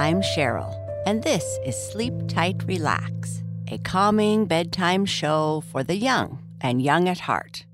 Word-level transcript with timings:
I'm 0.00 0.22
Sheryl, 0.22 0.74
and 1.04 1.22
this 1.22 1.58
is 1.62 1.76
Sleep 1.76 2.14
Tight 2.26 2.64
Relax, 2.64 3.42
a 3.70 3.76
calming 3.76 4.46
bedtime 4.46 5.04
show 5.04 5.62
for 5.70 5.84
the 5.84 5.94
young 5.94 6.42
and 6.62 6.80
young 6.80 7.06
at 7.06 7.18
heart. 7.18 7.66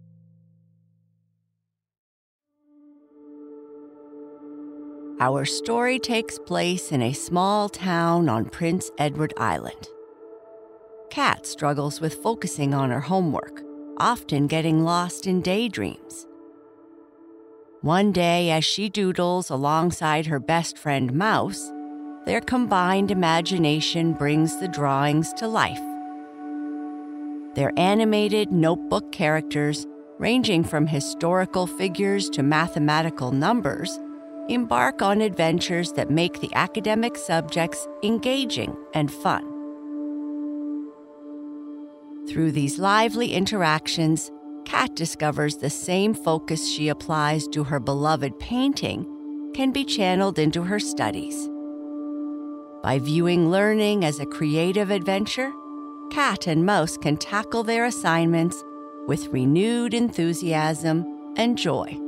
Our 5.21 5.45
story 5.45 6.01
takes 6.01 6.37
place 6.41 6.91
in 6.91 7.01
a 7.01 7.13
small 7.13 7.69
town 7.69 8.29
on 8.29 8.47
Prince 8.47 8.91
Edward 8.99 9.33
Island. 9.37 9.87
Cat 11.11 11.47
struggles 11.47 12.01
with 12.01 12.21
focusing 12.25 12.75
on 12.75 12.91
her 12.91 13.03
homework, 13.03 13.63
often 13.99 14.49
getting 14.49 14.83
lost 14.83 15.29
in 15.29 15.43
daydreams. 15.43 16.27
One 17.83 18.11
day, 18.11 18.51
as 18.51 18.65
she 18.65 18.89
doodles 18.89 19.49
alongside 19.49 20.27
her 20.27 20.41
best 20.41 20.77
friend 20.77 21.13
Mouse, 21.13 21.71
their 22.27 22.41
combined 22.41 23.13
imagination 23.13 24.13
brings 24.13 24.59
the 24.59 24.67
drawings 24.67 25.33
to 25.35 25.47
life. 25.47 25.81
They're 27.55 27.73
animated 27.79 28.51
notebook 28.51 29.13
characters, 29.13 29.87
ranging 30.19 30.65
from 30.65 30.89
historical 30.89 31.69
figures 31.69 32.29
to 32.31 32.43
mathematical 32.43 33.31
numbers, 33.31 34.01
embark 34.49 35.03
on 35.03 35.21
adventures 35.21 35.93
that 35.93 36.11
make 36.11 36.41
the 36.41 36.53
academic 36.55 37.17
subjects 37.17 37.87
engaging 38.03 38.77
and 38.93 39.11
fun. 39.11 39.45
Through 42.29 42.53
these 42.53 42.79
lively 42.79 43.33
interactions, 43.35 44.33
Cat 44.65 44.97
discovers 44.97 45.59
the 45.59 45.71
same 45.71 46.13
focus 46.13 46.69
she 46.69 46.89
applies 46.89 47.47
to 47.49 47.63
her 47.63 47.79
beloved 47.79 48.37
painting 48.41 49.07
can 49.55 49.71
be 49.71 49.85
channeled 49.85 50.41
into 50.41 50.65
her 50.65 50.81
studies. 50.81 51.49
By 52.83 52.99
viewing 53.01 53.51
learning 53.51 54.05
as 54.05 54.21
a 54.21 54.27
creative 54.27 54.91
adventure, 54.91 55.53
cat 56.11 56.47
and 56.47 56.65
Mouse 56.65 56.97
can 56.97 57.17
tackle 57.17 57.65
their 57.65 57.85
assignments 57.85 58.63
with 59.07 59.29
renewed 59.29 59.95
enthusiasm 59.95 61.05
and 61.37 61.59
joy. 61.59 61.99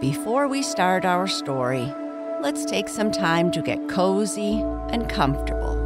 Before 0.00 0.48
we 0.48 0.62
start 0.62 1.04
our 1.04 1.26
story, 1.26 1.92
let's 2.40 2.64
take 2.64 2.88
some 2.88 3.10
time 3.10 3.50
to 3.52 3.60
get 3.60 3.88
cozy 3.88 4.62
and 4.90 5.08
comfortable. 5.08 5.76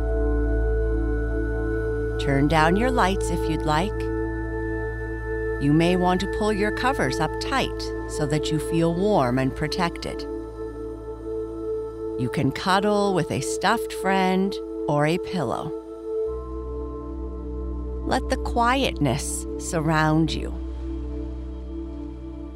Turn 2.20 2.48
down 2.48 2.76
your 2.76 2.90
lights 2.90 3.28
if 3.30 3.50
you'd 3.50 3.62
like. 3.62 4.13
You 5.64 5.72
may 5.72 5.96
want 5.96 6.20
to 6.20 6.26
pull 6.38 6.52
your 6.52 6.72
covers 6.72 7.20
up 7.20 7.30
tight 7.40 7.80
so 8.10 8.26
that 8.26 8.50
you 8.50 8.58
feel 8.58 8.94
warm 8.94 9.38
and 9.38 9.56
protected. 9.56 10.20
You 12.20 12.30
can 12.30 12.52
cuddle 12.52 13.14
with 13.14 13.30
a 13.30 13.40
stuffed 13.40 13.94
friend 13.94 14.54
or 14.88 15.06
a 15.06 15.16
pillow. 15.16 15.72
Let 18.04 18.28
the 18.28 18.36
quietness 18.36 19.46
surround 19.56 20.34
you. 20.34 20.52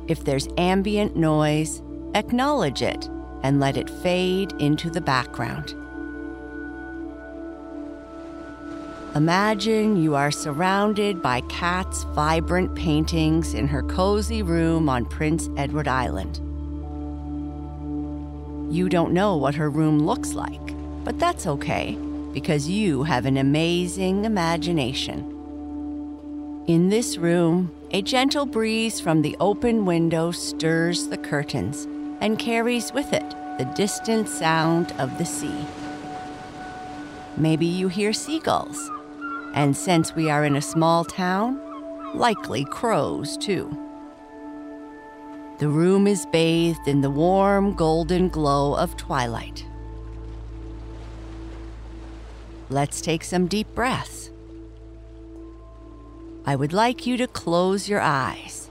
If 0.06 0.26
there's 0.26 0.48
ambient 0.58 1.16
noise, 1.16 1.80
acknowledge 2.14 2.82
it 2.82 3.08
and 3.42 3.58
let 3.58 3.78
it 3.78 3.88
fade 3.88 4.52
into 4.58 4.90
the 4.90 5.00
background. 5.00 5.74
Imagine 9.14 9.96
you 9.96 10.14
are 10.14 10.30
surrounded 10.30 11.22
by 11.22 11.40
Cat's 11.48 12.04
vibrant 12.04 12.74
paintings 12.74 13.54
in 13.54 13.66
her 13.66 13.82
cozy 13.82 14.42
room 14.42 14.90
on 14.90 15.06
Prince 15.06 15.48
Edward 15.56 15.88
Island. 15.88 16.36
You 18.70 18.90
don't 18.90 19.14
know 19.14 19.34
what 19.34 19.54
her 19.54 19.70
room 19.70 19.98
looks 20.00 20.34
like, 20.34 20.60
but 21.04 21.18
that's 21.18 21.46
okay 21.46 21.96
because 22.34 22.68
you 22.68 23.02
have 23.04 23.24
an 23.24 23.38
amazing 23.38 24.26
imagination. 24.26 25.34
In 26.66 26.90
this 26.90 27.16
room, 27.16 27.72
a 27.92 28.02
gentle 28.02 28.44
breeze 28.44 29.00
from 29.00 29.22
the 29.22 29.34
open 29.40 29.86
window 29.86 30.32
stirs 30.32 31.06
the 31.06 31.16
curtains 31.16 31.88
and 32.20 32.38
carries 32.38 32.92
with 32.92 33.14
it 33.14 33.34
the 33.56 33.72
distant 33.74 34.28
sound 34.28 34.92
of 34.98 35.16
the 35.16 35.24
sea. 35.24 35.64
Maybe 37.38 37.66
you 37.66 37.88
hear 37.88 38.12
seagulls, 38.12 38.90
and 39.54 39.76
since 39.76 40.14
we 40.14 40.30
are 40.30 40.44
in 40.44 40.56
a 40.56 40.62
small 40.62 41.04
town, 41.04 41.60
likely 42.14 42.64
crows 42.64 43.36
too. 43.36 43.70
The 45.58 45.68
room 45.68 46.06
is 46.06 46.24
bathed 46.26 46.86
in 46.86 47.00
the 47.00 47.10
warm 47.10 47.74
golden 47.74 48.28
glow 48.28 48.74
of 48.74 48.96
twilight. 48.96 49.66
Let's 52.70 53.00
take 53.00 53.24
some 53.24 53.46
deep 53.46 53.74
breaths. 53.74 54.30
I 56.46 56.54
would 56.54 56.72
like 56.72 57.06
you 57.06 57.16
to 57.16 57.26
close 57.26 57.88
your 57.88 58.00
eyes. 58.00 58.70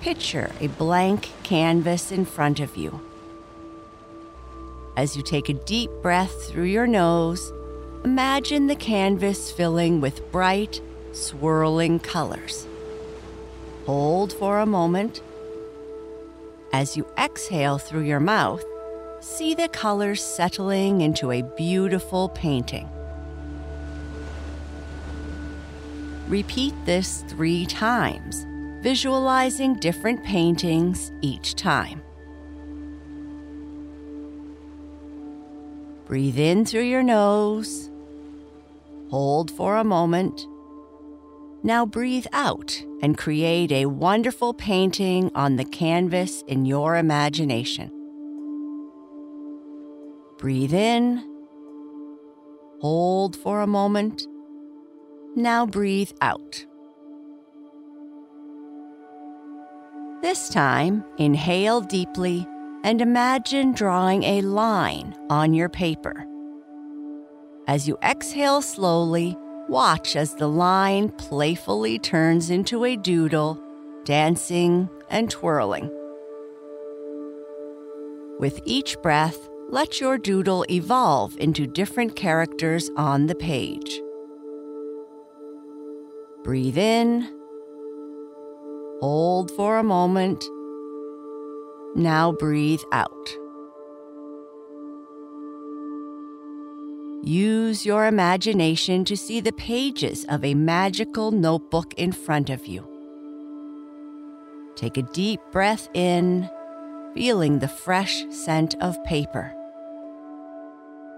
Picture 0.00 0.50
a 0.60 0.68
blank 0.68 1.30
canvas 1.42 2.10
in 2.10 2.24
front 2.24 2.60
of 2.60 2.76
you. 2.76 3.00
As 4.96 5.16
you 5.16 5.22
take 5.22 5.48
a 5.48 5.52
deep 5.52 5.90
breath 6.00 6.48
through 6.48 6.64
your 6.64 6.86
nose, 6.86 7.52
imagine 8.06 8.68
the 8.68 8.76
canvas 8.76 9.50
filling 9.50 10.00
with 10.00 10.30
bright, 10.30 10.80
swirling 11.10 11.98
colors. 11.98 12.64
Hold 13.84 14.32
for 14.32 14.60
a 14.60 14.64
moment. 14.64 15.20
As 16.72 16.96
you 16.96 17.04
exhale 17.18 17.78
through 17.78 18.04
your 18.04 18.20
mouth, 18.20 18.64
see 19.18 19.56
the 19.56 19.66
colors 19.66 20.22
settling 20.22 21.00
into 21.00 21.32
a 21.32 21.42
beautiful 21.56 22.28
painting. 22.28 22.88
Repeat 26.28 26.74
this 26.84 27.24
three 27.26 27.66
times, 27.66 28.46
visualizing 28.84 29.74
different 29.80 30.22
paintings 30.22 31.10
each 31.22 31.56
time. 31.56 32.00
Breathe 36.06 36.38
in 36.38 36.64
through 36.64 36.82
your 36.82 37.02
nose. 37.02 37.90
Hold 39.10 39.50
for 39.50 39.76
a 39.76 39.84
moment. 39.84 40.46
Now 41.62 41.86
breathe 41.86 42.26
out 42.32 42.82
and 43.02 43.16
create 43.16 43.72
a 43.72 43.86
wonderful 43.86 44.54
painting 44.54 45.30
on 45.34 45.56
the 45.56 45.64
canvas 45.64 46.42
in 46.46 46.64
your 46.64 46.96
imagination. 46.96 47.90
Breathe 50.38 50.74
in. 50.74 51.24
Hold 52.80 53.36
for 53.36 53.62
a 53.62 53.66
moment. 53.66 54.26
Now 55.34 55.66
breathe 55.66 56.12
out. 56.20 56.64
This 60.22 60.48
time, 60.48 61.04
inhale 61.18 61.80
deeply 61.80 62.46
and 62.84 63.00
imagine 63.00 63.72
drawing 63.72 64.22
a 64.22 64.40
line 64.42 65.14
on 65.30 65.54
your 65.54 65.68
paper. 65.68 66.26
As 67.66 67.88
you 67.88 67.98
exhale 68.02 68.62
slowly, 68.62 69.36
watch 69.68 70.14
as 70.14 70.36
the 70.36 70.48
line 70.48 71.08
playfully 71.10 71.98
turns 71.98 72.48
into 72.48 72.84
a 72.84 72.96
doodle, 72.96 73.60
dancing 74.04 74.88
and 75.10 75.28
twirling. 75.28 75.90
With 78.38 78.60
each 78.64 78.96
breath, 79.02 79.48
let 79.68 80.00
your 80.00 80.16
doodle 80.16 80.64
evolve 80.70 81.36
into 81.38 81.66
different 81.66 82.14
characters 82.14 82.88
on 82.96 83.26
the 83.26 83.34
page. 83.34 84.00
Breathe 86.44 86.78
in. 86.78 87.28
Hold 89.00 89.50
for 89.50 89.78
a 89.78 89.82
moment. 89.82 90.44
Now 91.96 92.30
breathe 92.30 92.82
out. 92.92 93.36
Use 97.22 97.84
your 97.84 98.06
imagination 98.06 99.04
to 99.04 99.16
see 99.16 99.40
the 99.40 99.52
pages 99.52 100.24
of 100.28 100.44
a 100.44 100.54
magical 100.54 101.30
notebook 101.30 101.94
in 101.94 102.12
front 102.12 102.50
of 102.50 102.66
you. 102.66 102.86
Take 104.76 104.96
a 104.96 105.02
deep 105.02 105.40
breath 105.52 105.88
in, 105.94 106.48
feeling 107.14 107.58
the 107.58 107.68
fresh 107.68 108.24
scent 108.30 108.74
of 108.80 109.02
paper. 109.04 109.52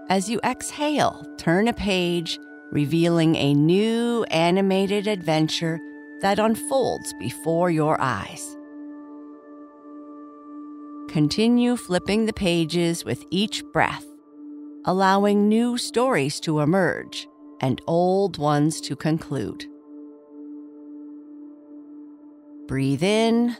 As 0.09 0.29
you 0.29 0.39
exhale, 0.43 1.23
turn 1.37 1.67
a 1.67 1.73
page 1.73 2.39
revealing 2.71 3.35
a 3.35 3.53
new 3.53 4.23
animated 4.31 5.07
adventure 5.07 5.79
that 6.21 6.39
unfolds 6.39 7.13
before 7.19 7.69
your 7.69 7.99
eyes. 8.01 8.55
Continue 11.09 11.75
flipping 11.75 12.25
the 12.25 12.33
pages 12.33 13.03
with 13.03 13.25
each 13.31 13.63
breath, 13.73 14.05
allowing 14.85 15.47
new 15.47 15.77
stories 15.77 16.39
to 16.41 16.59
emerge 16.59 17.27
and 17.61 17.81
old 17.87 18.37
ones 18.37 18.79
to 18.81 18.95
conclude. 18.95 19.65
Breathe 22.67 23.03
in. 23.03 23.57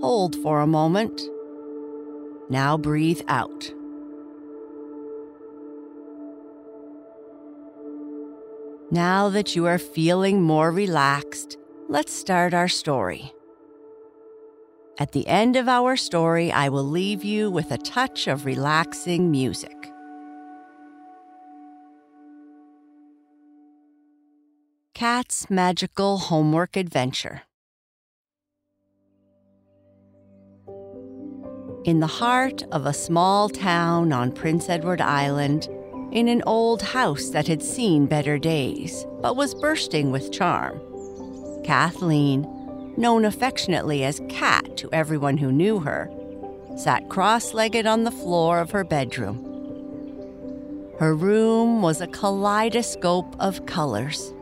Hold 0.00 0.36
for 0.36 0.60
a 0.60 0.66
moment. 0.66 1.20
Now 2.48 2.76
breathe 2.76 3.20
out. 3.28 3.72
Now 8.90 9.28
that 9.28 9.54
you 9.54 9.66
are 9.66 9.78
feeling 9.78 10.42
more 10.42 10.72
relaxed, 10.72 11.58
let's 11.88 12.12
start 12.12 12.54
our 12.54 12.66
story. 12.66 13.32
At 15.00 15.12
the 15.12 15.26
end 15.26 15.56
of 15.56 15.66
our 15.66 15.96
story, 15.96 16.52
I 16.52 16.68
will 16.68 16.84
leave 16.84 17.24
you 17.24 17.50
with 17.50 17.72
a 17.72 17.78
touch 17.78 18.28
of 18.28 18.44
relaxing 18.44 19.30
music. 19.30 19.90
Cat's 24.92 25.48
Magical 25.48 26.18
Homework 26.18 26.76
Adventure. 26.76 27.40
In 31.86 32.00
the 32.00 32.06
heart 32.06 32.62
of 32.70 32.84
a 32.84 32.92
small 32.92 33.48
town 33.48 34.12
on 34.12 34.30
Prince 34.30 34.68
Edward 34.68 35.00
Island, 35.00 35.66
in 36.12 36.28
an 36.28 36.42
old 36.44 36.82
house 36.82 37.30
that 37.30 37.46
had 37.46 37.62
seen 37.62 38.04
better 38.04 38.38
days, 38.38 39.06
but 39.22 39.34
was 39.34 39.54
bursting 39.54 40.12
with 40.12 40.30
charm, 40.30 40.78
Kathleen, 41.64 42.46
known 43.00 43.24
affectionately 43.24 44.04
as 44.04 44.20
Cat 44.28 44.76
to 44.76 44.92
everyone 44.92 45.38
who 45.38 45.50
knew 45.50 45.80
her, 45.80 46.08
sat 46.76 47.08
cross 47.08 47.52
legged 47.52 47.86
on 47.86 48.04
the 48.04 48.12
floor 48.12 48.60
of 48.60 48.70
her 48.70 48.84
bedroom. 48.84 49.46
Her 51.00 51.14
room 51.14 51.82
was 51.82 52.00
a 52.00 52.06
kaleidoscope 52.06 53.34
of 53.40 53.66
colors 53.66 54.32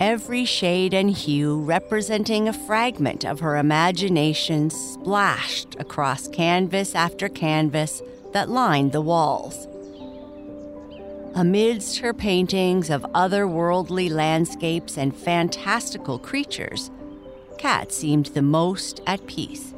every 0.00 0.46
shade 0.46 0.94
and 0.94 1.10
hue 1.10 1.60
representing 1.60 2.48
a 2.48 2.52
fragment 2.52 3.22
of 3.22 3.38
her 3.40 3.58
imagination 3.58 4.70
splashed 4.70 5.76
across 5.78 6.26
canvas 6.28 6.94
after 6.94 7.28
canvas 7.28 8.02
that 8.32 8.48
lined 8.48 8.92
the 8.92 9.00
walls. 9.00 9.68
Amidst 11.34 11.98
her 11.98 12.14
paintings 12.14 12.88
of 12.88 13.02
otherworldly 13.14 14.10
landscapes 14.10 14.96
and 14.96 15.14
fantastical 15.14 16.18
creatures, 16.18 16.90
Cat 17.60 17.92
seemed 17.92 18.24
the 18.28 18.40
most 18.40 19.02
at 19.06 19.26
peace. 19.26 19.74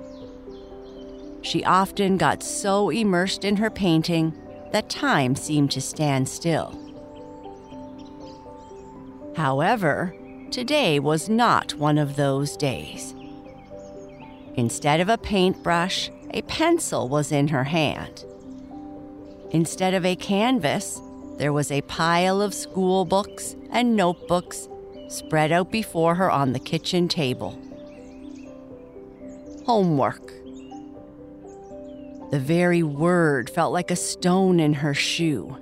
She 1.40 1.64
often 1.64 2.16
got 2.16 2.40
so 2.40 2.90
immersed 2.90 3.44
in 3.44 3.56
her 3.56 3.70
painting 3.70 4.32
that 4.70 4.88
time 4.88 5.34
seemed 5.34 5.72
to 5.72 5.80
stand 5.80 6.28
still. 6.28 6.78
However, 9.34 10.14
today 10.52 11.00
was 11.00 11.28
not 11.28 11.74
one 11.74 11.98
of 11.98 12.14
those 12.14 12.56
days. 12.56 13.16
Instead 14.54 15.00
of 15.00 15.08
a 15.08 15.18
paintbrush, 15.18 16.08
a 16.30 16.42
pencil 16.42 17.08
was 17.08 17.32
in 17.32 17.48
her 17.48 17.64
hand. 17.64 18.24
Instead 19.50 19.92
of 19.92 20.06
a 20.06 20.14
canvas, 20.14 21.02
there 21.36 21.52
was 21.52 21.72
a 21.72 21.82
pile 21.82 22.40
of 22.40 22.54
school 22.54 23.04
books 23.04 23.56
and 23.72 23.96
notebooks 23.96 24.68
spread 25.08 25.50
out 25.50 25.72
before 25.72 26.14
her 26.14 26.30
on 26.30 26.52
the 26.52 26.60
kitchen 26.60 27.08
table. 27.08 27.58
Homework. 29.66 30.26
The 32.30 32.40
very 32.40 32.82
word 32.82 33.50
felt 33.50 33.72
like 33.72 33.90
a 33.90 33.96
stone 33.96 34.60
in 34.60 34.74
her 34.74 34.94
shoe. 34.94 35.56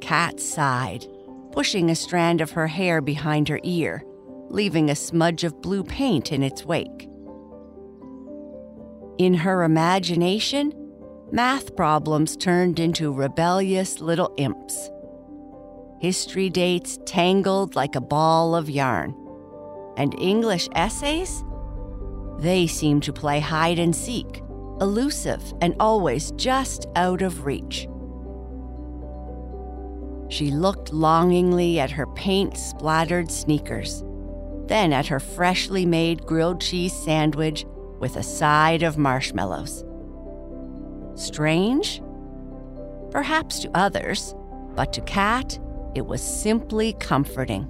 Cat 0.00 0.40
sighed 0.40 1.06
pushing 1.52 1.90
a 1.90 1.94
strand 1.94 2.40
of 2.40 2.52
her 2.52 2.66
hair 2.66 3.00
behind 3.00 3.48
her 3.48 3.60
ear, 3.62 4.04
leaving 4.48 4.90
a 4.90 4.94
smudge 4.94 5.44
of 5.44 5.60
blue 5.60 5.82
paint 5.82 6.30
in 6.32 6.42
its 6.42 6.64
wake. 6.64 7.08
In 9.18 9.34
her 9.34 9.64
imagination, 9.64 10.72
math 11.32 11.74
problems 11.74 12.36
turned 12.36 12.78
into 12.78 13.12
rebellious 13.12 14.00
little 14.00 14.32
imps. 14.36 14.90
History 16.00 16.48
dates 16.48 16.98
tangled 17.06 17.74
like 17.74 17.96
a 17.96 18.00
ball 18.00 18.54
of 18.54 18.70
yarn. 18.70 19.14
And 19.96 20.14
English 20.20 20.68
essays? 20.76 21.42
They 22.38 22.66
seemed 22.66 23.02
to 23.02 23.12
play 23.12 23.40
hide 23.40 23.78
and 23.78 23.94
seek, 23.94 24.42
elusive 24.80 25.42
and 25.60 25.74
always 25.80 26.30
just 26.32 26.86
out 26.94 27.20
of 27.20 27.44
reach. 27.44 27.88
She 30.28 30.50
looked 30.50 30.92
longingly 30.92 31.80
at 31.80 31.90
her 31.90 32.06
paint 32.06 32.56
splattered 32.56 33.30
sneakers, 33.30 34.04
then 34.66 34.92
at 34.92 35.06
her 35.06 35.18
freshly 35.18 35.84
made 35.86 36.26
grilled 36.26 36.60
cheese 36.60 36.92
sandwich 36.92 37.64
with 37.98 38.16
a 38.16 38.22
side 38.22 38.82
of 38.82 38.98
marshmallows. 38.98 39.84
Strange? 41.14 42.00
Perhaps 43.10 43.60
to 43.60 43.70
others, 43.74 44.34
but 44.76 44.92
to 44.92 45.00
Cat, 45.00 45.58
it 45.96 46.06
was 46.06 46.22
simply 46.22 46.92
comforting. 47.00 47.66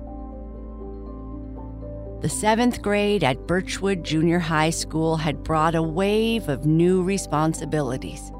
The 2.21 2.29
seventh 2.29 2.83
grade 2.83 3.23
at 3.23 3.47
Birchwood 3.47 4.03
Junior 4.03 4.41
High 4.41 4.71
School 4.71 5.17
had 5.17 5.45
brought 5.45 5.77
a 5.77 5.83
wave 5.83 6.49
of 6.49 6.67
new 6.67 7.05
responsibilities. 7.05 8.33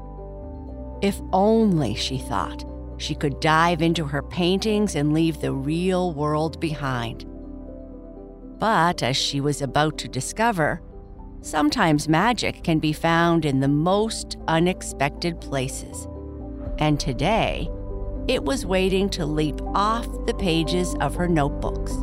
If 1.01 1.21
only, 1.31 1.95
she 1.95 2.17
thought, 2.17 2.65
she 2.97 3.15
could 3.15 3.39
dive 3.39 3.81
into 3.81 4.03
her 4.03 4.21
paintings 4.21 4.95
and 4.95 5.13
leave 5.13 5.39
the 5.39 5.53
real 5.53 6.11
world 6.11 6.59
behind. 6.59 7.25
But 8.59 9.01
as 9.01 9.15
she 9.15 9.39
was 9.39 9.61
about 9.61 9.97
to 9.99 10.09
discover, 10.09 10.81
sometimes 11.39 12.09
magic 12.09 12.65
can 12.65 12.79
be 12.79 12.91
found 12.91 13.45
in 13.45 13.61
the 13.61 13.69
most 13.69 14.35
unexpected 14.49 15.39
places. 15.39 16.05
And 16.79 16.99
today, 16.99 17.69
it 18.27 18.43
was 18.43 18.65
waiting 18.65 19.09
to 19.11 19.25
leap 19.25 19.61
off 19.73 20.05
the 20.25 20.33
pages 20.33 20.95
of 20.99 21.15
her 21.15 21.29
notebooks. 21.29 21.95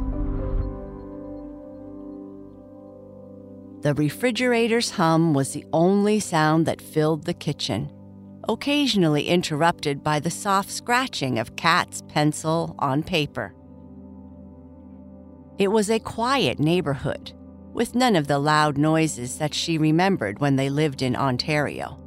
The 3.82 3.94
refrigerator's 3.94 4.90
hum 4.90 5.34
was 5.34 5.52
the 5.52 5.64
only 5.73 6.20
sound 6.20 6.67
that 6.67 6.81
filled 6.81 7.25
the 7.25 7.34
kitchen 7.34 7.90
occasionally 8.49 9.28
interrupted 9.28 10.02
by 10.02 10.20
the 10.20 10.31
soft 10.31 10.70
scratching 10.70 11.38
of 11.38 11.56
Cat's 11.56 12.02
pencil 12.08 12.75
on 12.78 13.02
paper. 13.02 13.55
It 15.58 15.69
was 15.69 15.91
a 15.91 15.98
quiet 15.98 16.60
neighborhood, 16.60 17.32
with 17.72 17.94
none 17.94 18.17
of 18.17 18.27
the 18.27 18.39
loud 18.39 18.79
noises 18.79 19.39
that 19.39 19.55
she 19.55 19.79
remembered 19.79 20.39
when 20.39 20.56
they 20.56 20.69
lived 20.69 21.03
in 21.03 21.17
Ontario. 21.17 21.98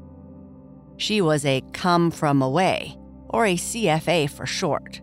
She 0.97 1.21
was 1.21 1.45
a 1.45 1.63
come 1.73 2.11
from 2.11 2.41
away, 2.41 2.97
or 3.29 3.45
a 3.45 3.55
CFA 3.55 4.29
for 4.29 4.45
short. 4.45 5.01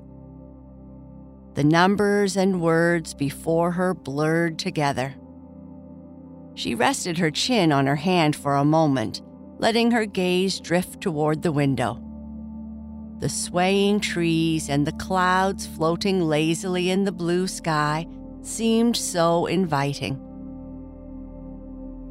The 1.55 1.65
numbers 1.65 2.37
and 2.37 2.61
words 2.61 3.15
before 3.15 3.73
her 3.73 3.95
blurred 3.95 4.59
together. 4.59 5.15
She 6.57 6.75
rested 6.75 7.19
her 7.19 7.31
chin 7.31 7.71
on 7.71 7.87
her 7.87 7.97
hand 7.97 8.35
for 8.35 8.57
a 8.57 8.65
moment 8.65 9.23
letting 9.59 9.91
her 9.91 10.05
gaze 10.05 10.61
drift 10.61 11.01
toward 11.01 11.43
the 11.43 11.53
window. 11.53 12.03
The 13.21 13.29
swaying 13.29 14.01
trees 14.01 14.69
and 14.69 14.87
the 14.87 14.93
clouds 14.93 15.67
floating 15.67 16.21
lazily 16.21 16.91
in 16.91 17.05
the 17.05 17.13
blue 17.13 17.47
sky 17.47 18.07
seemed 18.43 18.97
so 18.97 19.47
inviting. 19.47 20.21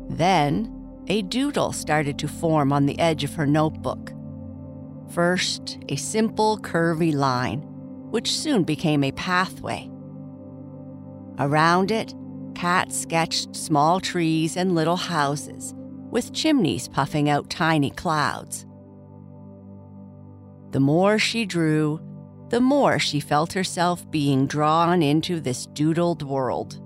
Then, 0.09 0.71
a 1.07 1.21
doodle 1.21 1.71
started 1.71 2.17
to 2.19 2.27
form 2.27 2.73
on 2.73 2.87
the 2.87 2.97
edge 2.99 3.23
of 3.23 3.35
her 3.35 3.45
notebook. 3.45 4.11
First, 5.11 5.77
a 5.89 5.95
simple 5.95 6.57
curvy 6.57 7.13
line, 7.13 7.61
which 8.09 8.31
soon 8.31 8.63
became 8.63 9.03
a 9.03 9.11
pathway. 9.11 9.89
Around 11.37 11.91
it, 11.91 12.15
Cat 12.55 12.91
sketched 12.91 13.55
small 13.55 13.99
trees 13.99 14.57
and 14.57 14.73
little 14.73 14.95
houses 14.95 15.73
with 16.09 16.33
chimneys 16.33 16.87
puffing 16.87 17.29
out 17.29 17.49
tiny 17.49 17.91
clouds. 17.91 18.65
The 20.71 20.79
more 20.79 21.19
she 21.19 21.45
drew, 21.45 21.99
the 22.49 22.61
more 22.61 22.99
she 22.99 23.19
felt 23.19 23.53
herself 23.53 24.09
being 24.09 24.47
drawn 24.47 25.03
into 25.03 25.39
this 25.39 25.67
doodled 25.67 26.23
world. 26.23 26.79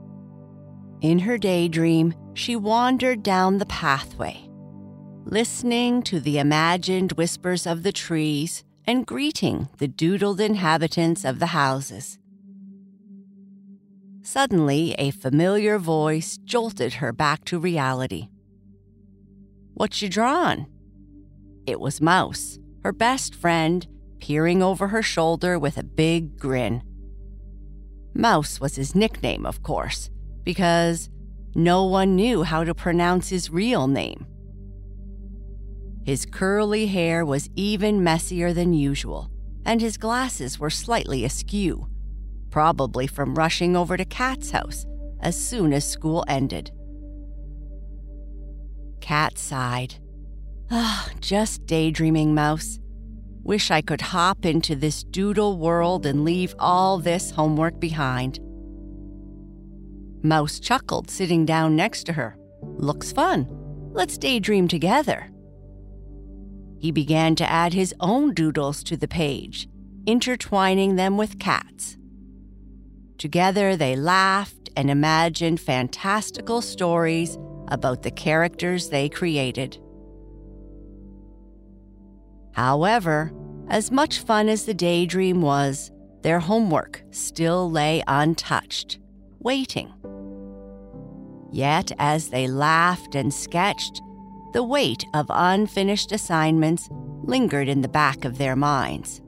In 1.02 1.20
her 1.20 1.38
daydream, 1.38 2.14
she 2.34 2.56
wandered 2.56 3.24
down 3.24 3.58
the 3.58 3.66
pathway, 3.66 4.50
listening 5.26 6.02
to 6.04 6.20
the 6.20 6.40
imagined 6.40 7.14
whispers 7.14 7.68
of 7.68 7.84
the 7.84 7.92
trees 7.92 8.64
and 8.86 9.06
greeting 9.06 9.70
the 9.78 9.88
doodled 9.88 10.40
inhabitants 10.40 11.24
of 11.24 11.40
the 11.40 11.48
houses. 11.48 12.18
Suddenly, 14.22 14.94
a 14.98 15.12
familiar 15.12 15.80
voice 15.80 16.38
jolted 16.44 16.96
her 16.96 17.12
back 17.14 17.46
to 17.46 17.60
reality. 17.60 18.30
What 19.74 20.02
you 20.02 20.10
drawin'? 20.10 20.68
It 21.66 21.80
was 21.80 22.02
Mouse, 22.02 22.60
her 22.84 22.92
best 22.92 23.34
friend, 23.34 23.88
peering 24.20 24.62
over 24.62 24.90
her 24.90 25.02
shoulder 25.02 25.58
with 25.58 25.78
a 25.78 25.84
big 25.84 26.38
grin. 26.38 26.84
Mouse 28.14 28.60
was 28.60 28.76
his 28.76 28.96
nickname, 28.96 29.46
of 29.46 29.64
course, 29.64 30.10
because, 30.44 31.10
no 31.56 31.86
one 31.86 32.16
knew 32.16 32.44
how 32.44 32.64
to 32.64 32.76
pronounce 32.76 33.30
his 33.30 33.50
real 33.50 33.88
name. 33.88 34.26
His 36.04 36.26
curly 36.26 36.88
hair 36.88 37.26
was 37.26 37.50
even 37.56 38.04
messier 38.04 38.52
than 38.52 38.74
usual, 38.74 39.30
and 39.66 39.80
his 39.80 39.98
glasses 39.98 40.60
were 40.60 40.70
slightly 40.70 41.24
askew, 41.24 41.88
probably 42.50 43.08
from 43.08 43.36
rushing 43.36 43.76
over 43.76 43.98
to 43.98 44.06
Cat's 44.06 44.52
house 44.52 44.86
as 45.22 45.36
soon 45.36 45.74
as 45.74 45.90
school 45.90 46.24
ended. 46.28 46.72
Cat 49.02 49.38
sighed. 49.38 49.96
Ah, 50.72 51.10
just 51.20 51.66
daydreaming, 51.66 52.34
Mouse. 52.34 52.80
Wish 53.44 53.72
I 53.72 53.82
could 53.82 54.02
hop 54.02 54.46
into 54.46 54.76
this 54.76 55.04
doodle 55.04 55.58
world 55.58 56.06
and 56.06 56.24
leave 56.24 56.54
all 56.60 57.00
this 57.00 57.32
homework 57.32 57.80
behind. 57.80 58.40
Mouse 60.22 60.60
chuckled, 60.60 61.10
sitting 61.10 61.46
down 61.46 61.76
next 61.76 62.04
to 62.04 62.14
her. 62.14 62.38
Looks 62.62 63.12
fun. 63.12 63.48
Let's 63.94 64.18
daydream 64.18 64.68
together. 64.68 65.32
He 66.78 66.92
began 66.92 67.36
to 67.36 67.50
add 67.50 67.74
his 67.74 67.94
own 68.00 68.34
doodles 68.34 68.84
to 68.84 68.96
the 68.96 69.08
page, 69.08 69.68
intertwining 70.06 70.96
them 70.96 71.18
with 71.18 71.40
Cat's. 71.40 71.98
Together, 73.20 73.76
they 73.76 73.98
laughed 73.98 74.70
and 74.78 74.90
imagined 74.90 75.60
fantastical 75.60 76.62
stories 76.62 77.38
about 77.68 78.02
the 78.02 78.12
characters 78.12 78.88
they 78.88 79.10
created. 79.10 79.78
However, 82.54 83.34
as 83.68 83.92
much 83.92 84.20
fun 84.20 84.48
as 84.48 84.66
the 84.66 84.74
daydream 84.74 85.42
was, 85.42 85.92
their 86.22 86.40
homework 86.40 87.04
still 87.12 87.70
lay 87.70 88.02
untouched, 88.08 89.00
waiting. 89.40 89.94
Yet, 91.52 91.92
as 92.00 92.30
they 92.30 92.48
laughed 92.48 93.16
and 93.16 93.34
sketched, 93.34 94.02
the 94.54 94.64
weight 94.64 95.04
of 95.14 95.26
unfinished 95.30 96.14
assignments 96.14 96.88
lingered 97.24 97.68
in 97.68 97.82
the 97.82 97.90
back 97.90 98.24
of 98.24 98.38
their 98.38 98.56
minds. 98.56 99.22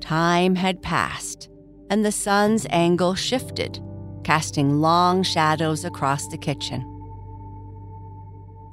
Time 0.00 0.56
had 0.56 0.82
passed, 0.82 1.48
and 1.90 2.04
the 2.04 2.12
sun's 2.12 2.66
angle 2.70 3.14
shifted, 3.14 3.80
casting 4.24 4.80
long 4.80 5.22
shadows 5.22 5.84
across 5.84 6.26
the 6.28 6.38
kitchen. 6.38 6.84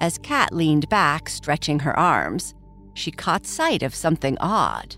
As 0.01 0.17
Cat 0.17 0.53
leaned 0.53 0.89
back, 0.89 1.29
stretching 1.29 1.79
her 1.79 1.97
arms, 1.97 2.53
she 2.93 3.11
caught 3.11 3.45
sight 3.45 3.83
of 3.83 3.95
something 3.95 4.37
odd. 4.39 4.95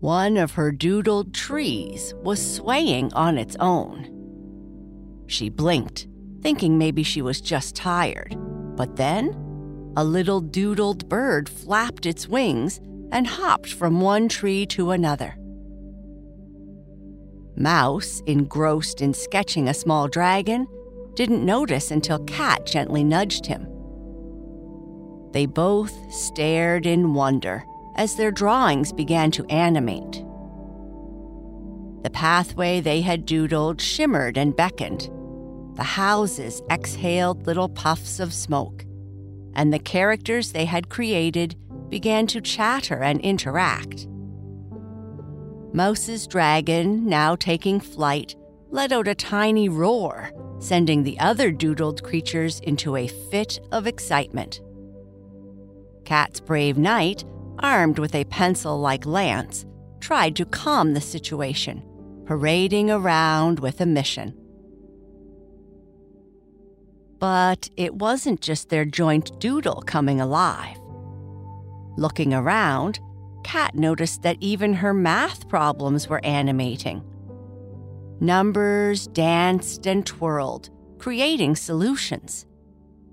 One 0.00 0.36
of 0.36 0.52
her 0.52 0.72
doodled 0.72 1.34
trees 1.34 2.14
was 2.22 2.54
swaying 2.56 3.12
on 3.14 3.36
its 3.36 3.56
own. 3.58 4.14
She 5.26 5.48
blinked, 5.48 6.06
thinking 6.40 6.78
maybe 6.78 7.02
she 7.02 7.20
was 7.20 7.40
just 7.40 7.74
tired. 7.74 8.36
But 8.76 8.96
then, 8.96 9.34
a 9.96 10.04
little 10.04 10.40
doodled 10.40 11.08
bird 11.08 11.48
flapped 11.48 12.06
its 12.06 12.28
wings 12.28 12.80
and 13.10 13.26
hopped 13.26 13.72
from 13.72 14.00
one 14.00 14.28
tree 14.28 14.64
to 14.66 14.92
another. 14.92 15.36
Mouse, 17.58 18.22
engrossed 18.26 19.00
in 19.00 19.12
sketching 19.12 19.68
a 19.68 19.74
small 19.74 20.08
dragon, 20.08 20.66
didn't 21.14 21.44
notice 21.44 21.90
until 21.90 22.20
Cat 22.20 22.64
gently 22.64 23.02
nudged 23.02 23.46
him. 23.46 23.66
They 25.32 25.46
both 25.46 26.12
stared 26.12 26.86
in 26.86 27.14
wonder 27.14 27.64
as 27.96 28.14
their 28.14 28.30
drawings 28.30 28.92
began 28.92 29.30
to 29.32 29.44
animate. 29.46 30.24
The 32.04 32.10
pathway 32.10 32.80
they 32.80 33.00
had 33.00 33.26
doodled 33.26 33.80
shimmered 33.80 34.38
and 34.38 34.54
beckoned. 34.54 35.10
The 35.74 35.82
houses 35.82 36.62
exhaled 36.70 37.46
little 37.46 37.68
puffs 37.68 38.20
of 38.20 38.32
smoke, 38.32 38.84
and 39.54 39.72
the 39.72 39.78
characters 39.80 40.52
they 40.52 40.64
had 40.64 40.88
created 40.88 41.56
began 41.88 42.26
to 42.28 42.40
chatter 42.40 43.02
and 43.02 43.20
interact. 43.20 44.06
Mouse's 45.72 46.26
dragon, 46.26 47.06
now 47.06 47.36
taking 47.36 47.78
flight, 47.78 48.34
let 48.70 48.90
out 48.90 49.06
a 49.06 49.14
tiny 49.14 49.68
roar, 49.68 50.30
sending 50.58 51.02
the 51.02 51.18
other 51.20 51.52
doodled 51.52 52.02
creatures 52.02 52.60
into 52.60 52.96
a 52.96 53.06
fit 53.06 53.60
of 53.70 53.86
excitement. 53.86 54.60
Cat's 56.04 56.40
brave 56.40 56.78
knight, 56.78 57.24
armed 57.58 57.98
with 57.98 58.14
a 58.14 58.24
pencil 58.24 58.80
like 58.80 59.04
lance, 59.04 59.66
tried 60.00 60.36
to 60.36 60.46
calm 60.46 60.94
the 60.94 61.00
situation, 61.00 61.82
parading 62.24 62.90
around 62.90 63.60
with 63.60 63.80
a 63.80 63.86
mission. 63.86 64.34
But 67.18 67.68
it 67.76 67.94
wasn't 67.96 68.40
just 68.40 68.68
their 68.68 68.84
joint 68.84 69.38
doodle 69.40 69.82
coming 69.86 70.20
alive. 70.20 70.78
Looking 71.96 72.32
around, 72.32 73.00
Cat 73.44 73.74
noticed 73.74 74.22
that 74.22 74.36
even 74.40 74.74
her 74.74 74.92
math 74.92 75.48
problems 75.48 76.08
were 76.08 76.24
animating. 76.24 77.02
Numbers 78.20 79.06
danced 79.06 79.86
and 79.86 80.04
twirled, 80.04 80.70
creating 80.98 81.56
solutions, 81.56 82.46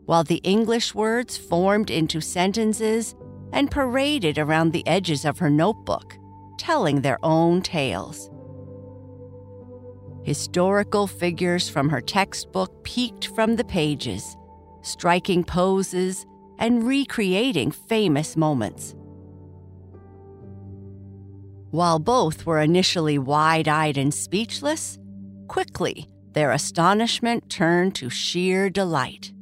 while 0.05 0.23
the 0.23 0.41
English 0.43 0.95
words 0.95 1.37
formed 1.37 1.89
into 1.91 2.19
sentences 2.21 3.15
and 3.53 3.69
paraded 3.69 4.37
around 4.37 4.71
the 4.71 4.85
edges 4.87 5.25
of 5.25 5.39
her 5.39 5.49
notebook, 5.49 6.17
telling 6.57 7.01
their 7.01 7.19
own 7.23 7.61
tales. 7.61 8.29
Historical 10.23 11.05
figures 11.05 11.69
from 11.69 11.87
her 11.89 12.01
textbook 12.01 12.83
peeked 12.83 13.27
from 13.27 13.55
the 13.55 13.63
pages, 13.63 14.35
striking 14.81 15.43
poses 15.43 16.25
and 16.57 16.87
recreating 16.87 17.69
famous 17.69 18.35
moments. 18.35 18.94
While 21.75 21.99
both 21.99 22.45
were 22.45 22.61
initially 22.61 23.17
wide 23.17 23.67
eyed 23.67 23.97
and 23.97 24.13
speechless, 24.13 24.97
quickly 25.49 26.07
their 26.31 26.53
astonishment 26.53 27.49
turned 27.49 27.95
to 27.95 28.09
sheer 28.09 28.69
delight. 28.69 29.33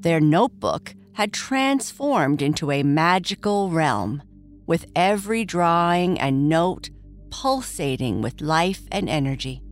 Their 0.00 0.20
notebook 0.20 0.94
had 1.14 1.32
transformed 1.32 2.42
into 2.42 2.70
a 2.70 2.82
magical 2.82 3.70
realm, 3.70 4.22
with 4.66 4.84
every 4.94 5.46
drawing 5.46 6.20
and 6.20 6.50
note 6.50 6.90
pulsating 7.30 8.20
with 8.20 8.42
life 8.42 8.82
and 8.92 9.08
energy. 9.08 9.62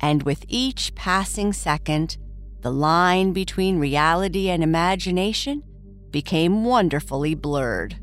And 0.00 0.24
with 0.24 0.44
each 0.48 0.92
passing 0.96 1.52
second, 1.52 2.18
the 2.62 2.72
line 2.72 3.32
between 3.32 3.78
reality 3.78 4.48
and 4.50 4.64
imagination 4.64 5.62
became 6.10 6.64
wonderfully 6.64 7.36
blurred. 7.36 8.00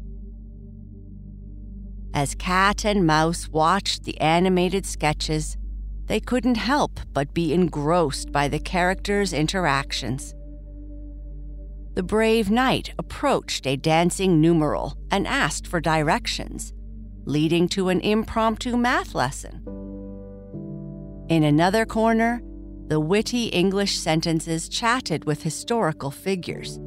As 2.17 2.33
cat 2.33 2.83
and 2.83 3.05
Mouse 3.05 3.47
watched 3.47 4.03
the 4.03 4.19
animated 4.19 4.87
sketches, 4.87 5.55
they 6.07 6.19
couldn't 6.19 6.57
help 6.57 6.99
but 7.13 7.31
be 7.31 7.53
engrossed 7.53 8.31
by 8.31 8.47
the 8.47 8.57
characters' 8.57 9.33
interactions. 9.33 10.33
The 11.93 12.01
brave 12.01 12.49
knight 12.49 12.91
approached 12.97 13.67
a 13.67 13.75
dancing 13.77 14.41
numeral 14.41 14.97
and 15.11 15.27
asked 15.27 15.67
for 15.67 15.79
directions, 15.79 16.73
leading 17.25 17.69
to 17.69 17.89
an 17.89 18.01
impromptu 18.01 18.75
math 18.77 19.13
lesson. 19.13 19.61
In 21.29 21.43
another 21.43 21.85
corner, 21.85 22.41
the 22.87 22.99
witty 22.99 23.49
English 23.49 23.95
sentences 23.95 24.67
chatted 24.69 25.25
with 25.25 25.43
historical 25.43 26.09
figures, 26.09 26.79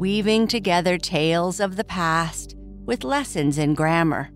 weaving 0.00 0.48
together 0.48 0.98
tales 0.98 1.60
of 1.60 1.76
the 1.76 1.84
past 1.84 2.56
with 2.86 3.04
lessons 3.04 3.56
in 3.56 3.74
grammar. 3.74 4.32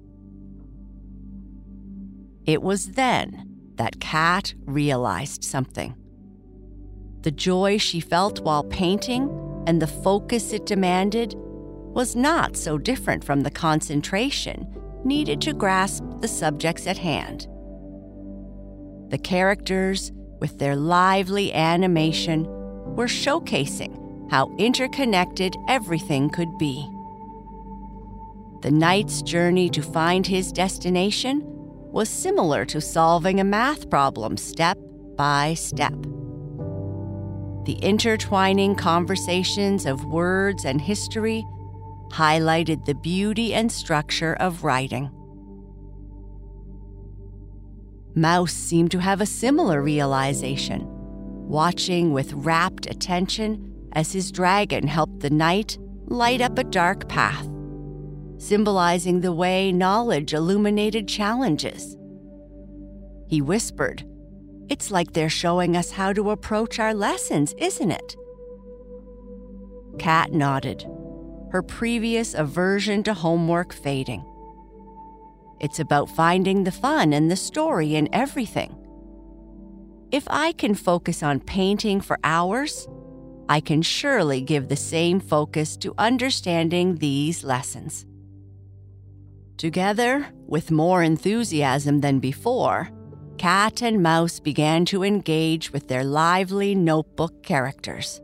It 2.46 2.62
was 2.62 2.92
then 2.92 3.48
that 3.76 4.00
Cat 4.00 4.54
realized 4.64 5.44
something. 5.44 5.94
The 7.22 7.30
joy 7.30 7.78
she 7.78 8.00
felt 8.00 8.40
while 8.40 8.64
painting 8.64 9.30
and 9.66 9.80
the 9.80 9.86
focus 9.86 10.52
it 10.52 10.66
demanded 10.66 11.34
was 11.36 12.16
not 12.16 12.56
so 12.56 12.78
different 12.78 13.22
from 13.22 13.42
the 13.42 13.50
concentration 13.50 14.66
needed 15.04 15.40
to 15.42 15.52
grasp 15.52 16.02
the 16.20 16.28
subjects 16.28 16.86
at 16.86 16.98
hand. 16.98 17.46
The 19.10 19.18
characters, 19.18 20.10
with 20.40 20.58
their 20.58 20.74
lively 20.74 21.52
animation, 21.52 22.46
were 22.96 23.06
showcasing 23.06 24.30
how 24.30 24.54
interconnected 24.58 25.56
everything 25.68 26.30
could 26.30 26.56
be. 26.58 26.88
The 28.62 28.70
knight's 28.70 29.22
journey 29.22 29.68
to 29.70 29.82
find 29.82 30.26
his 30.26 30.50
destination 30.50 31.51
was 31.92 32.08
similar 32.08 32.64
to 32.64 32.80
solving 32.80 33.38
a 33.38 33.44
math 33.44 33.88
problem 33.90 34.36
step 34.36 34.78
by 35.16 35.54
step. 35.54 35.94
The 37.64 37.78
intertwining 37.80 38.74
conversations 38.74 39.86
of 39.86 40.04
words 40.06 40.64
and 40.64 40.80
history 40.80 41.44
highlighted 42.10 42.84
the 42.84 42.94
beauty 42.94 43.54
and 43.54 43.70
structure 43.70 44.34
of 44.34 44.64
writing. 44.64 45.10
Mouse 48.14 48.52
seemed 48.52 48.90
to 48.90 48.98
have 48.98 49.20
a 49.20 49.26
similar 49.26 49.80
realization, 49.80 50.86
watching 51.48 52.12
with 52.12 52.32
rapt 52.32 52.86
attention 52.86 53.88
as 53.92 54.12
his 54.12 54.32
dragon 54.32 54.86
helped 54.86 55.20
the 55.20 55.30
knight 55.30 55.78
light 56.06 56.40
up 56.40 56.58
a 56.58 56.64
dark 56.64 57.08
path, 57.08 57.48
symbolizing 58.42 59.20
the 59.20 59.32
way 59.32 59.70
knowledge 59.70 60.34
illuminated 60.34 61.06
challenges. 61.06 61.96
He 63.28 63.40
whispered, 63.40 64.04
It's 64.68 64.90
like 64.90 65.12
they're 65.12 65.28
showing 65.28 65.76
us 65.76 65.92
how 65.92 66.12
to 66.12 66.30
approach 66.30 66.80
our 66.80 66.92
lessons, 66.92 67.54
isn't 67.58 67.92
it? 67.92 68.16
Cat 69.98 70.32
nodded, 70.32 70.84
her 71.52 71.62
previous 71.62 72.34
aversion 72.34 73.04
to 73.04 73.14
homework 73.14 73.72
fading. 73.72 74.24
It's 75.60 75.78
about 75.78 76.10
finding 76.10 76.64
the 76.64 76.72
fun 76.72 77.12
and 77.12 77.30
the 77.30 77.36
story 77.36 77.94
in 77.94 78.12
everything. 78.12 78.76
If 80.10 80.24
I 80.28 80.50
can 80.52 80.74
focus 80.74 81.22
on 81.22 81.38
painting 81.38 82.00
for 82.00 82.18
hours, 82.24 82.88
I 83.48 83.60
can 83.60 83.82
surely 83.82 84.40
give 84.40 84.68
the 84.68 84.76
same 84.76 85.20
focus 85.20 85.76
to 85.78 85.94
understanding 85.96 86.96
these 86.96 87.44
lessons. 87.44 88.04
Together, 89.62 90.26
with 90.48 90.72
more 90.72 91.04
enthusiasm 91.04 92.00
than 92.00 92.18
before, 92.18 92.90
Cat 93.38 93.80
and 93.80 94.02
Mouse 94.02 94.40
began 94.40 94.84
to 94.86 95.04
engage 95.04 95.72
with 95.72 95.86
their 95.86 96.02
lively 96.02 96.74
notebook 96.74 97.44
characters. 97.44 98.20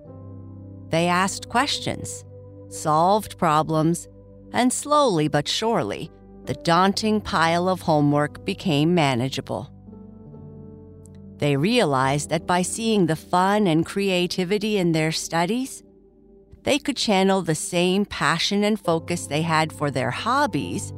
They 0.88 1.07
asked 1.07 1.49
questions, 1.49 2.25
solved 2.71 3.38
problems, 3.38 4.09
and 4.52 4.73
slowly 4.73 5.28
but 5.28 5.47
surely 5.47 6.11
the 6.47 6.54
daunting 6.54 7.21
pile 7.21 7.68
of 7.68 7.83
homework 7.83 8.45
became 8.45 8.92
manageable. 8.92 9.71
They 11.37 11.57
realized 11.57 12.30
that 12.30 12.49
by 12.49 12.62
seeing 12.62 13.07
the 13.07 13.14
fun 13.14 13.68
and 13.68 13.87
creativity 13.87 14.76
in 14.76 14.90
their 14.90 15.12
studies, 15.12 15.85
they 16.64 16.80
could 16.80 16.97
channel 16.97 17.42
the 17.42 17.54
same 17.54 18.07
passion 18.07 18.64
and 18.64 18.76
focus 18.80 19.28
they 19.28 19.42
had 19.42 19.73
for 19.73 19.92
their 19.92 20.11
hobbies 20.11 20.92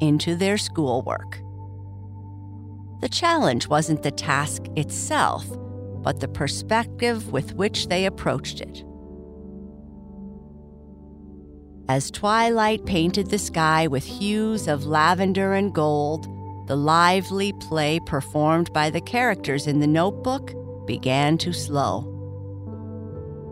into 0.00 0.34
their 0.36 0.58
schoolwork. 0.58 1.40
The 3.00 3.08
challenge 3.08 3.68
wasn't 3.68 4.02
the 4.02 4.10
task 4.10 4.64
itself, 4.76 5.46
but 6.02 6.20
the 6.20 6.28
perspective 6.28 7.32
with 7.32 7.54
which 7.54 7.88
they 7.88 8.06
approached 8.06 8.60
it. 8.60 8.84
As 11.88 12.10
twilight 12.10 12.84
painted 12.86 13.30
the 13.30 13.38
sky 13.38 13.86
with 13.88 14.04
hues 14.04 14.68
of 14.68 14.86
lavender 14.86 15.54
and 15.54 15.74
gold, 15.74 16.26
the 16.68 16.76
lively 16.76 17.52
play 17.54 17.98
performed 18.06 18.72
by 18.72 18.90
the 18.90 19.00
characters 19.00 19.66
in 19.66 19.80
the 19.80 19.88
notebook 19.88 20.52
began 20.86 21.36
to 21.38 21.52
slow. 21.52 22.02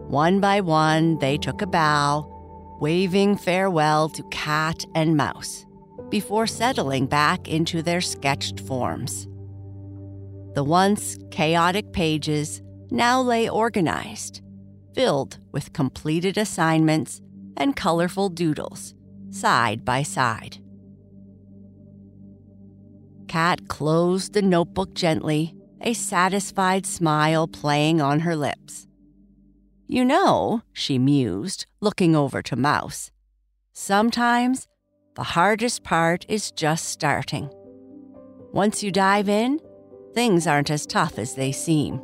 One 0.08 0.40
by 0.40 0.60
one, 0.60 1.18
they 1.18 1.36
took 1.36 1.62
a 1.62 1.66
bow, 1.66 2.76
waving 2.80 3.38
farewell 3.38 4.08
to 4.10 4.22
cat 4.30 4.84
and 4.94 5.16
mouse, 5.16 5.66
before 6.10 6.46
settling 6.46 7.06
back 7.06 7.48
into 7.48 7.82
their 7.82 8.00
sketched 8.00 8.60
forms. 8.60 9.26
The 10.54 10.64
once 10.64 11.18
chaotic 11.30 11.92
pages 11.92 12.62
now 12.90 13.20
lay 13.20 13.48
organized, 13.48 14.40
filled 14.94 15.38
with 15.52 15.72
completed 15.72 16.38
assignments 16.38 17.20
and 17.56 17.76
colorful 17.76 18.28
doodles, 18.28 18.94
side 19.30 19.84
by 19.84 20.02
side. 20.02 20.58
Cat 23.28 23.68
closed 23.68 24.32
the 24.32 24.42
notebook 24.42 24.94
gently, 24.94 25.54
a 25.82 25.92
satisfied 25.92 26.86
smile 26.86 27.46
playing 27.46 28.00
on 28.00 28.20
her 28.20 28.34
lips. 28.34 28.86
You 29.86 30.04
know, 30.04 30.62
she 30.72 30.98
mused, 30.98 31.66
looking 31.80 32.16
over 32.16 32.42
to 32.42 32.56
Mouse, 32.56 33.10
sometimes 33.72 34.66
the 35.18 35.24
hardest 35.24 35.82
part 35.82 36.24
is 36.28 36.52
just 36.52 36.90
starting. 36.90 37.50
Once 38.52 38.84
you 38.84 38.92
dive 38.92 39.28
in, 39.28 39.58
things 40.14 40.46
aren't 40.46 40.70
as 40.70 40.86
tough 40.86 41.18
as 41.18 41.34
they 41.34 41.50
seem. 41.50 42.00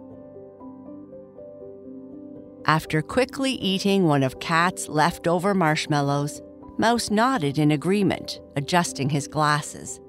After 2.66 3.03
quickly 3.03 3.53
eating 3.53 4.09
one 4.09 4.24
of 4.24 4.40
Cat's 4.40 4.88
leftover 4.88 5.55
marshmallows, 5.55 6.42
Mouse 6.77 7.09
nodded 7.09 7.57
in 7.57 7.70
agreement, 7.70 8.40
adjusting 8.57 9.11
his 9.11 9.29
glasses. 9.29 10.00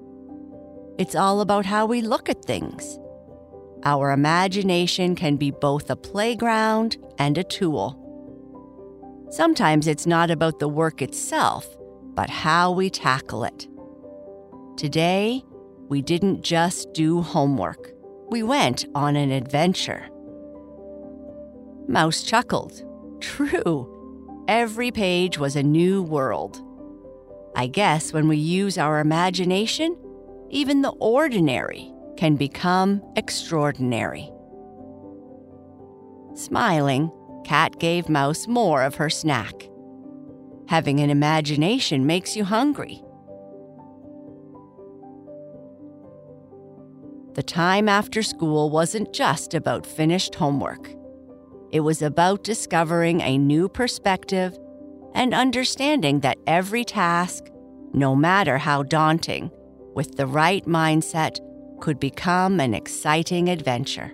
It's 0.98 1.14
all 1.14 1.40
about 1.40 1.64
how 1.64 1.86
we 1.86 2.00
look 2.00 2.28
at 2.28 2.44
things. 2.44 2.98
Our 3.84 4.10
imagination 4.10 5.14
can 5.14 5.36
be 5.36 5.52
both 5.52 5.90
a 5.90 5.96
playground 5.96 6.96
and 7.18 7.38
a 7.38 7.44
tool. 7.44 8.02
Sometimes 9.30 9.86
it's 9.86 10.08
not 10.08 10.32
about 10.32 10.58
the 10.58 10.68
work 10.68 11.02
itself, 11.02 11.68
but 12.16 12.30
how 12.30 12.72
we 12.72 12.90
tackle 12.90 13.44
it. 13.44 13.68
Today, 14.76 15.44
we 15.88 16.02
didn't 16.02 16.42
just 16.42 16.92
do 16.92 17.22
homework, 17.22 17.92
we 18.28 18.42
went 18.42 18.86
on 18.94 19.14
an 19.14 19.30
adventure. 19.30 20.08
Mouse 21.86 22.24
chuckled. 22.24 22.82
True. 23.20 24.44
Every 24.48 24.90
page 24.90 25.38
was 25.38 25.54
a 25.54 25.62
new 25.62 26.02
world. 26.02 26.60
I 27.54 27.68
guess 27.68 28.12
when 28.12 28.26
we 28.26 28.36
use 28.36 28.76
our 28.76 28.98
imagination, 28.98 29.96
even 30.50 30.82
the 30.82 30.94
ordinary 30.98 31.92
can 32.16 32.34
become 32.36 33.02
extraordinary. 33.16 34.30
Smiling, 36.34 37.10
Cat 37.44 37.78
gave 37.78 38.08
Mouse 38.08 38.48
more 38.48 38.82
of 38.82 38.96
her 38.96 39.08
snack. 39.08 39.68
Having 40.68 41.00
an 41.00 41.10
imagination 41.10 42.06
makes 42.06 42.36
you 42.36 42.44
hungry. 42.44 43.02
The 47.34 47.42
time 47.42 47.88
after 47.88 48.22
school 48.22 48.70
wasn't 48.70 49.12
just 49.12 49.54
about 49.54 49.86
finished 49.86 50.34
homework. 50.34 50.90
It 51.70 51.80
was 51.80 52.00
about 52.00 52.44
discovering 52.44 53.20
a 53.20 53.36
new 53.36 53.68
perspective 53.68 54.58
and 55.14 55.34
understanding 55.34 56.20
that 56.20 56.38
every 56.46 56.84
task, 56.84 57.44
no 57.92 58.16
matter 58.16 58.58
how 58.58 58.82
daunting, 58.82 59.50
with 59.94 60.16
the 60.16 60.26
right 60.26 60.64
mindset, 60.64 61.38
could 61.80 62.00
become 62.00 62.58
an 62.58 62.74
exciting 62.74 63.48
adventure. 63.48 64.12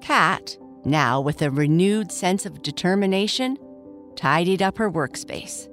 Cat, 0.00 0.56
now 0.84 1.20
with 1.20 1.42
a 1.42 1.50
renewed 1.50 2.12
sense 2.12 2.46
of 2.46 2.62
determination, 2.62 3.56
tidied 4.16 4.62
up 4.62 4.78
her 4.78 4.90
workspace. 4.90 5.68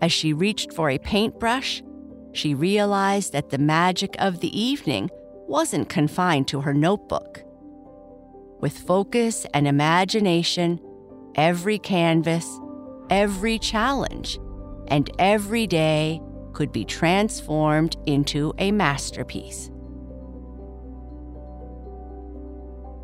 As 0.00 0.12
she 0.12 0.32
reached 0.32 0.72
for 0.72 0.90
a 0.90 0.98
paintbrush, 0.98 1.82
she 2.32 2.54
realized 2.54 3.32
that 3.32 3.50
the 3.50 3.58
magic 3.58 4.14
of 4.18 4.40
the 4.40 4.58
evening 4.58 5.10
wasn't 5.48 5.88
confined 5.88 6.46
to 6.48 6.60
her 6.60 6.74
notebook. 6.74 7.42
With 8.60 8.76
focus 8.78 9.46
and 9.54 9.66
imagination, 9.66 10.80
every 11.34 11.78
canvas, 11.78 12.46
every 13.10 13.58
challenge, 13.58 14.38
and 14.88 15.10
every 15.18 15.66
day 15.66 16.20
could 16.52 16.72
be 16.72 16.84
transformed 16.84 17.96
into 18.06 18.52
a 18.58 18.72
masterpiece. 18.72 19.70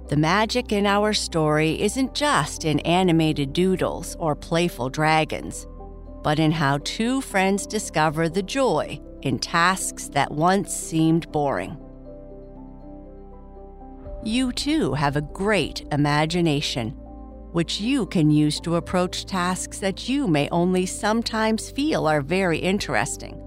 The 0.08 0.16
magic 0.18 0.70
in 0.70 0.86
our 0.86 1.14
story 1.14 1.80
isn't 1.80 2.14
just 2.14 2.66
in 2.66 2.80
animated 2.80 3.54
doodles 3.54 4.16
or 4.18 4.36
playful 4.36 4.90
dragons, 4.90 5.66
but 6.22 6.38
in 6.38 6.52
how 6.52 6.78
two 6.84 7.22
friends 7.22 7.66
discover 7.66 8.28
the 8.28 8.42
joy 8.42 9.00
in 9.22 9.38
tasks 9.38 10.08
that 10.08 10.30
once 10.30 10.74
seemed 10.74 11.32
boring. 11.32 11.78
You 14.22 14.52
too 14.52 14.92
have 14.92 15.16
a 15.16 15.22
great 15.22 15.86
imagination, 15.90 16.90
which 17.52 17.80
you 17.80 18.04
can 18.04 18.30
use 18.30 18.60
to 18.60 18.76
approach 18.76 19.24
tasks 19.24 19.78
that 19.78 20.06
you 20.06 20.28
may 20.28 20.50
only 20.50 20.84
sometimes 20.84 21.70
feel 21.70 22.06
are 22.06 22.20
very 22.20 22.58
interesting, 22.58 23.42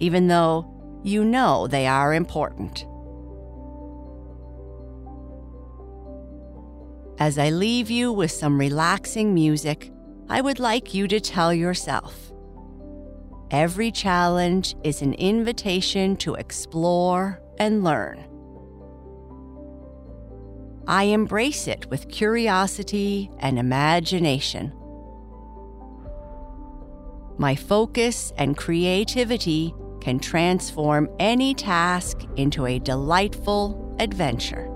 even 0.00 0.28
though 0.28 0.70
you 1.02 1.24
know 1.24 1.66
they 1.66 1.86
are 1.86 2.12
important. 2.12 2.86
As 7.18 7.38
I 7.38 7.50
leave 7.50 7.90
you 7.90 8.12
with 8.12 8.32
some 8.32 8.58
relaxing 8.58 9.32
music, 9.32 9.92
I 10.28 10.40
would 10.40 10.58
like 10.58 10.94
you 10.94 11.06
to 11.08 11.20
tell 11.20 11.54
yourself 11.54 12.32
every 13.50 13.92
challenge 13.92 14.74
is 14.82 15.00
an 15.00 15.14
invitation 15.14 16.16
to 16.16 16.34
explore 16.34 17.40
and 17.58 17.84
learn. 17.84 18.24
I 20.88 21.04
embrace 21.04 21.68
it 21.68 21.86
with 21.88 22.08
curiosity 22.08 23.30
and 23.38 23.58
imagination. 23.60 24.72
My 27.38 27.54
focus 27.54 28.32
and 28.36 28.56
creativity 28.56 29.72
can 30.00 30.18
transform 30.18 31.08
any 31.20 31.54
task 31.54 32.22
into 32.36 32.66
a 32.66 32.80
delightful 32.80 33.96
adventure. 34.00 34.73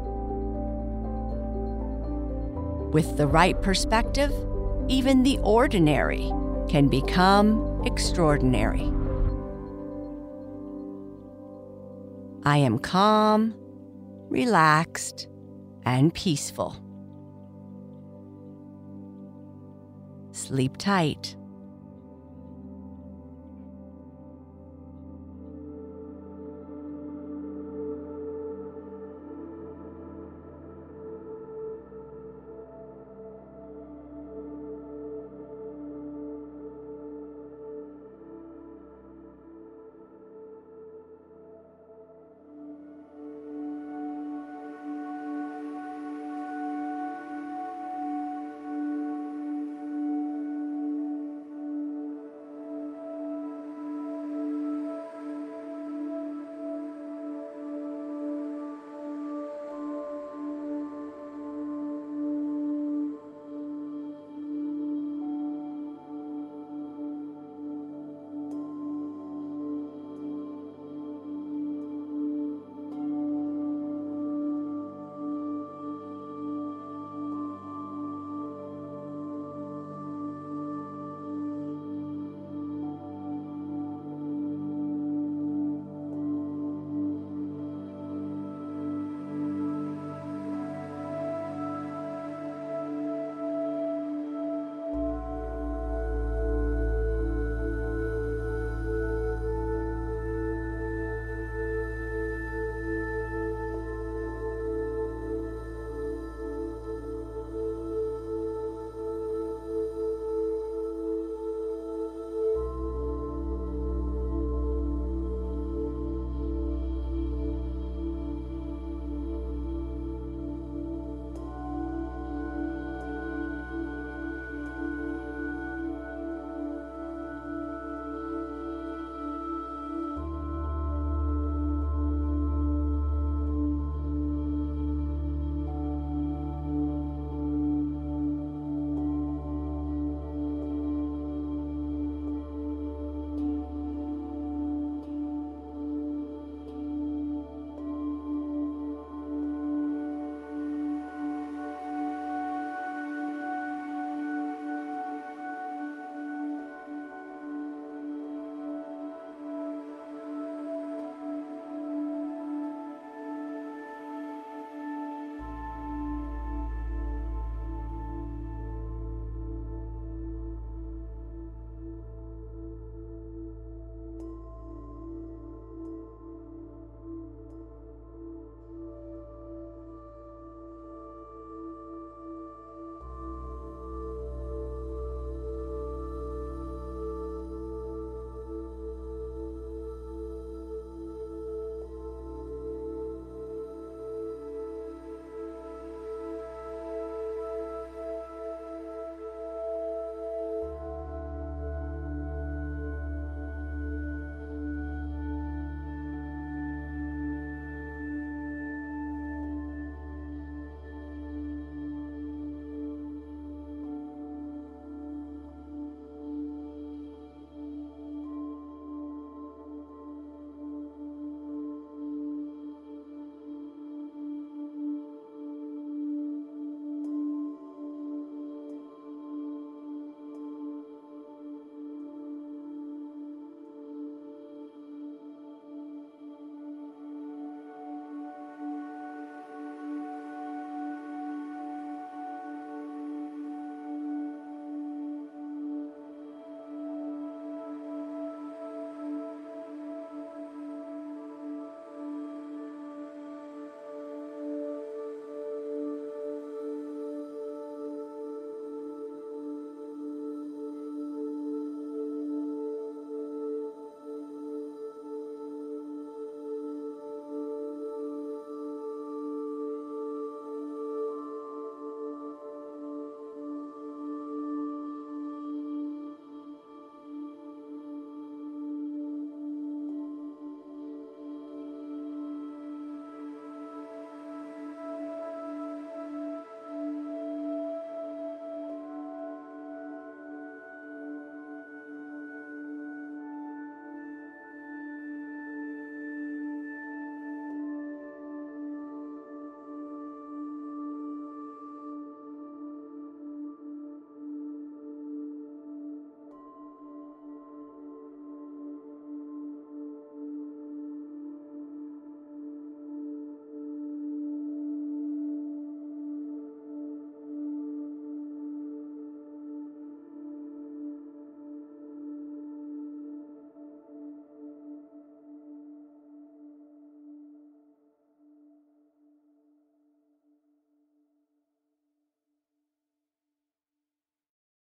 With 2.93 3.17
the 3.17 3.27
right 3.27 3.61
perspective, 3.61 4.33
even 4.89 5.23
the 5.23 5.39
ordinary 5.43 6.33
can 6.69 6.89
become 6.89 7.83
extraordinary. 7.85 8.91
I 12.45 12.57
am 12.57 12.79
calm, 12.79 13.55
relaxed, 14.31 15.29
and 15.85 16.15
peaceful. 16.15 16.77
Sleep 20.33 20.79
tight. 20.79 21.37